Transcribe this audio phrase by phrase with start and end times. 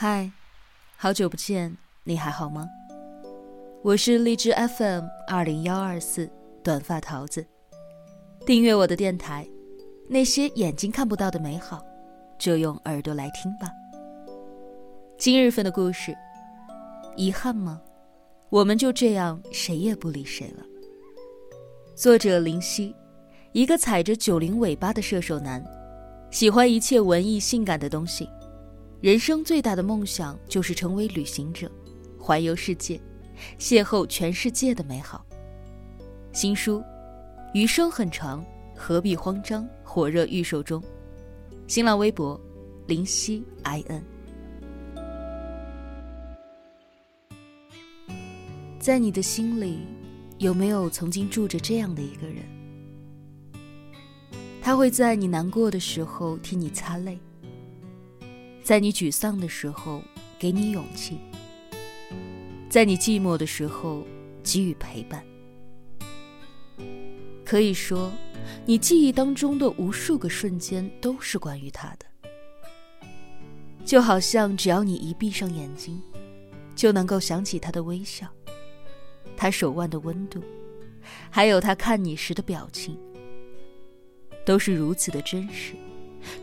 [0.00, 0.30] 嗨，
[0.94, 2.68] 好久不见，你还好吗？
[3.82, 6.30] 我是荔枝 FM 二零幺二四
[6.62, 7.44] 短发桃子，
[8.46, 9.44] 订阅我的电台，
[10.06, 11.84] 那些眼睛看不到的美好，
[12.38, 13.66] 就用耳朵来听吧。
[15.18, 16.16] 今日份的故事，
[17.16, 17.82] 遗憾吗？
[18.50, 20.64] 我们就这样谁也不理谁了。
[21.96, 22.94] 作者林夕，
[23.50, 25.60] 一个踩着九零尾巴的射手男，
[26.30, 28.30] 喜欢一切文艺性感的东西。
[29.00, 31.70] 人生最大的梦想就是成为旅行者，
[32.18, 33.00] 环游世界，
[33.56, 35.24] 邂逅全世界的美好。
[36.32, 36.80] 新书
[37.54, 40.82] 《余生很长，何必慌张》火热预售中。
[41.68, 42.40] 新浪微博：
[42.88, 44.02] 林夕 in。
[48.80, 49.78] 在你的心里，
[50.38, 52.42] 有没有曾经住着这样的一个人？
[54.60, 57.16] 他会在你难过的时候替你擦泪。
[58.68, 60.02] 在你沮丧的时候，
[60.38, 61.14] 给你勇气；
[62.68, 64.06] 在你寂寞的时候，
[64.42, 65.24] 给予陪伴。
[67.46, 68.12] 可以说，
[68.66, 72.04] 你记忆当中的无数个瞬间都是关于他的。
[73.86, 76.02] 就好像只要你一闭上眼睛，
[76.76, 78.26] 就能够想起他的微笑，
[79.34, 80.42] 他手腕的温度，
[81.30, 82.98] 还有他看你时的表情，
[84.44, 85.72] 都是如此的真实，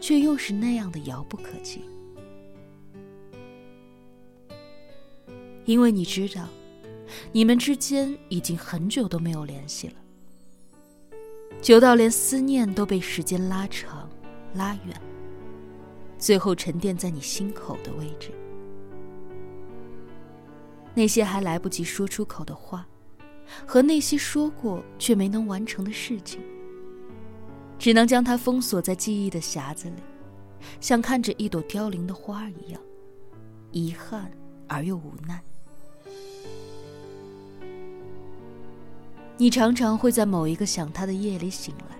[0.00, 1.82] 却又是那样的遥不可及。
[5.64, 6.46] 因为你知道，
[7.32, 9.94] 你们之间已经很久都没有联系了，
[11.62, 14.08] 久到连思念都被时间拉长、
[14.54, 15.00] 拉远，
[16.18, 18.30] 最后沉淀在你心口的位置。
[20.94, 22.86] 那些还来不及说出口的话，
[23.66, 26.40] 和那些说过却没能完成的事情，
[27.78, 30.02] 只能将它封锁在记忆的匣子里，
[30.78, 32.80] 像看着一朵凋零的花一样，
[33.72, 34.30] 遗憾
[34.68, 35.42] 而又无奈。
[39.36, 41.96] 你常常会在某一个想他的夜里醒来，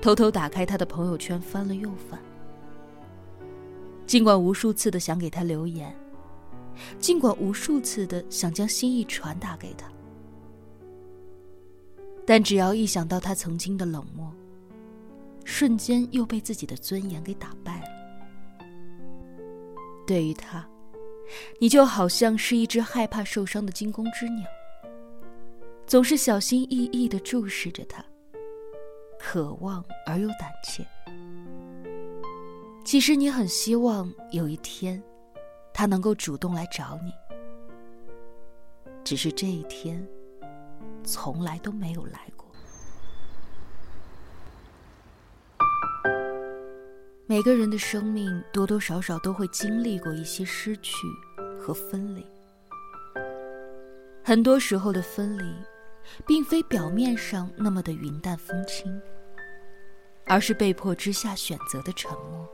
[0.00, 2.18] 偷偷打开他的朋友圈翻了又翻。
[4.06, 5.94] 尽管无数次的想给他留言，
[6.98, 9.86] 尽管无数次的想将心意传达给他，
[12.24, 14.32] 但只要一想到他曾经的冷漠，
[15.44, 17.86] 瞬间又被自己的尊严给打败了。
[20.06, 20.66] 对于他，
[21.58, 24.46] 你就好像是一只害怕受伤的惊弓之鸟。
[25.86, 28.04] 总是小心翼翼的注视着他，
[29.20, 30.84] 渴望而又胆怯。
[32.84, 35.00] 其实你很希望有一天，
[35.72, 37.12] 他能够主动来找你，
[39.04, 40.04] 只是这一天，
[41.04, 42.46] 从来都没有来过。
[47.26, 51.06] 每个人的生命多多少少都会经历过一些失去
[51.60, 52.26] 和分离，
[54.24, 55.44] 很多时候的分离。
[56.26, 59.00] 并非表面上那么的云淡风轻，
[60.26, 62.48] 而是被迫之下选择的沉默。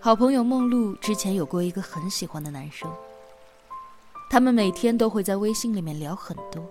[0.00, 2.90] 好朋友梦露之前有过一个很喜欢的男生，
[4.28, 6.66] 他们每天都会在微信里面聊很多，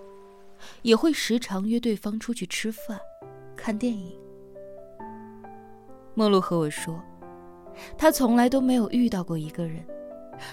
[0.82, 3.00] 也会时常约对方出去吃饭、
[3.56, 4.14] 看电影。
[6.14, 7.02] 梦露和我说，
[7.98, 9.82] 她从来都没有遇到过一个人，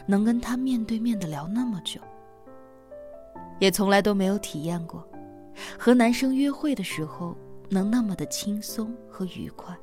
[0.06, 2.00] 能跟他面对面的聊那么久。
[3.58, 5.06] 也从来都没有体验过，
[5.78, 7.36] 和男生约会的时候
[7.69, 9.76] 能那么的轻松和愉快。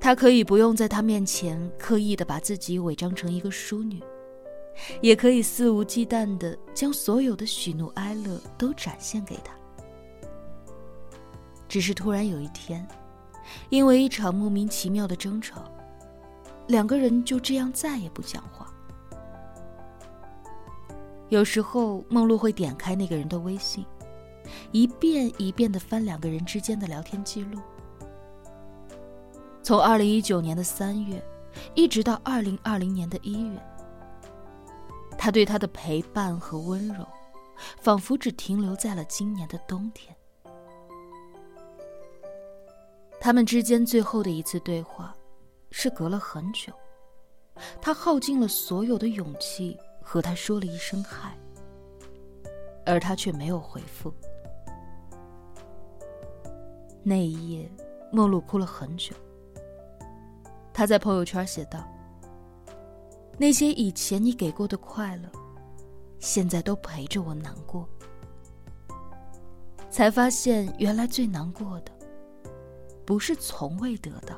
[0.00, 4.02] 他可以不用在他面前刻意的把自己伪装成一个淑女，
[5.02, 9.52] 也可以肆无忌惮的将所有的喜怒哀乐都展现给他。
[11.68, 12.84] 只是突然有一天，
[13.68, 15.70] 因为一场莫名其妙的争吵，
[16.66, 18.69] 两个人就这样再也不讲话。
[21.30, 23.86] 有时候，梦露会点开那个人的微信，
[24.72, 27.60] 一遍一遍的翻两个人之间的聊天记录。
[29.62, 31.24] 从二零一九年的三月，
[31.74, 33.62] 一直到二零二零年的一月，
[35.16, 37.06] 他对她的陪伴和温柔，
[37.80, 40.14] 仿佛只停留在了今年的冬天。
[43.20, 45.14] 他们之间最后的一次对话，
[45.70, 46.72] 是隔了很久，
[47.80, 49.78] 他耗尽了所有的勇气。
[50.12, 51.38] 和他说了一声嗨，
[52.84, 54.12] 而他却没有回复。
[57.04, 57.70] 那一夜，
[58.10, 59.14] 梦露哭了很久。
[60.72, 61.86] 他在朋友圈写道
[63.38, 65.30] ：“那些以前你给过的快乐，
[66.18, 67.88] 现在都陪着我难过。
[69.90, 71.92] 才发现，原来最难过的，
[73.06, 74.34] 不是从未得到，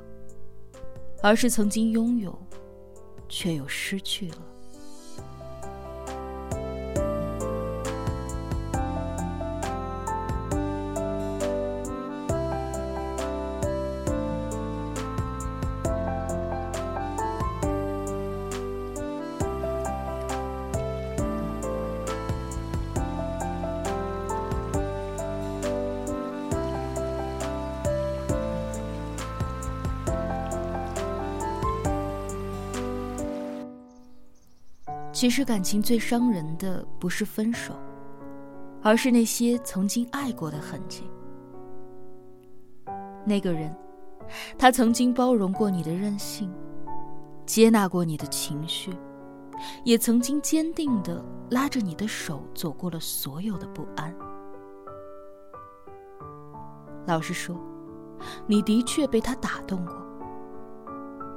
[1.23, 2.39] 而是曾经拥有，
[3.27, 4.52] 却又失去了。
[35.23, 37.75] 其实，感情最伤人的不是分手，
[38.83, 41.05] 而是那些曾经爱过的痕迹。
[43.25, 43.73] 那个人，
[44.59, 46.53] 他曾经包容过你的任性，
[47.47, 48.93] 接纳过你的情绪，
[49.85, 54.13] 也曾经坚定的拉着你的手走过了所有的不安。
[57.07, 57.57] 老实说，
[58.45, 59.95] 你的确被他打动过，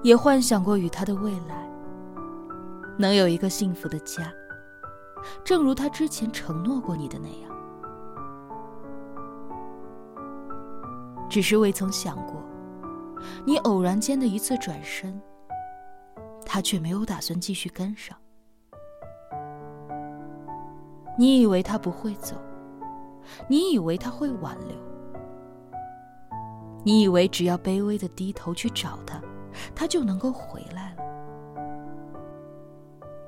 [0.01, 1.64] 也幻想过与他的未来。
[2.97, 4.31] 能有一个幸福的家，
[5.43, 7.51] 正如他之前承诺过你的那样。
[11.29, 12.41] 只是未曾想过，
[13.45, 15.21] 你偶然间的一次转身，
[16.45, 18.15] 他却没有打算继续跟上。
[21.17, 22.35] 你以为他不会走，
[23.49, 24.77] 你以为他会挽留，
[26.83, 29.21] 你以为只要卑微的低头去找他，
[29.73, 31.04] 他就能够回来了。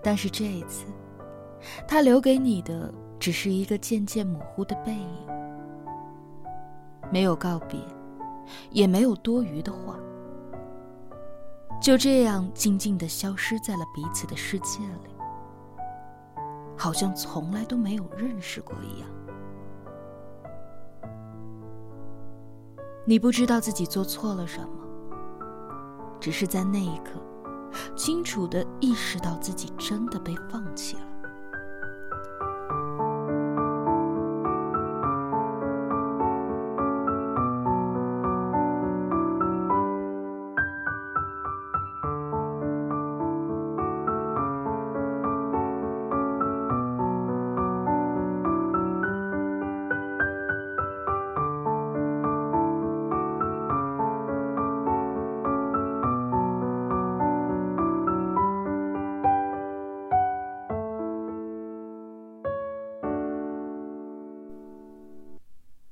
[0.07, 0.85] 但是这一次，
[1.85, 2.89] 他留给你的
[3.19, 5.27] 只是一个渐渐模糊的背影，
[7.11, 7.77] 没有告别，
[8.71, 9.99] 也没有多余的话，
[11.81, 15.13] 就这样静静的消失在了彼此的世界里，
[16.77, 19.09] 好像从来都没有认识过一样。
[23.03, 24.69] 你不知道自己做错了什么，
[26.17, 27.21] 只是在那一刻。
[27.95, 31.06] 清楚地意识到自己真的被放弃了。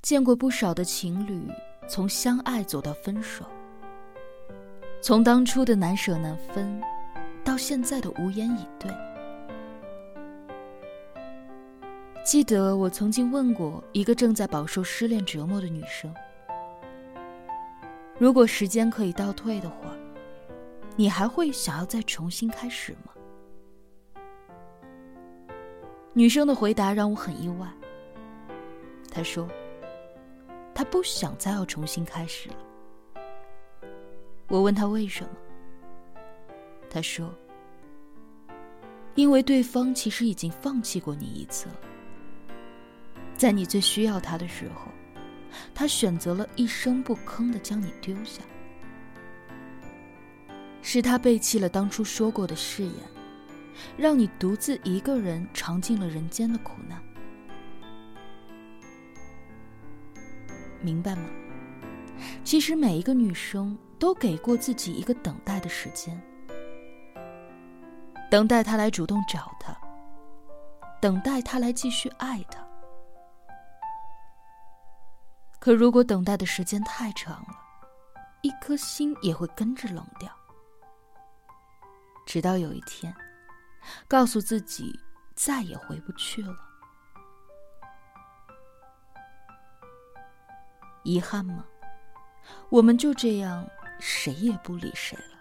[0.05, 1.41] 见过不少的情侣
[1.87, 3.43] 从相爱走到分手，
[5.01, 6.79] 从当初的难舍难分，
[7.43, 8.91] 到现在的无言以对。
[12.23, 16.13] 记得我曾经问过一个正在饱受失恋折磨的女生
[18.19, 19.89] ：“如果时间可以倒退的话，
[20.95, 24.21] 你还会想要再重新开始吗？”
[26.13, 27.67] 女生的回答让我很意外。
[29.11, 29.49] 她说。
[30.75, 32.55] 他不想再要重新开始了。
[34.49, 35.29] 我问他为什么，
[36.89, 37.33] 他说
[39.15, 41.79] ：“因为对方其实已经放弃过你一次了，
[43.37, 44.91] 在你最需要他的时候，
[45.73, 48.43] 他选择了一声不吭的将你丢下，
[50.81, 52.93] 是他背弃了当初说过的誓言，
[53.95, 57.01] 让你独自一个人尝尽了人间的苦难。”
[60.85, 61.23] 明白吗？
[62.43, 66.21] 其实每一个女生都给过自己一个等待的时间，
[68.29, 69.75] 等待他来主动找她，
[71.01, 72.63] 等待他来继续爱她。
[75.59, 77.57] 可如果等待的时间太长了，
[78.43, 80.29] 一颗心也会跟着冷掉。
[82.27, 83.13] 直到有一天，
[84.07, 84.97] 告诉自己
[85.35, 86.55] 再也回不去了。
[91.05, 91.63] 遗憾吗？
[92.69, 93.65] 我们就这样，
[93.99, 95.34] 谁也不理谁了。